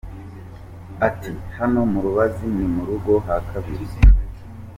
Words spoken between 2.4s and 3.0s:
ni mu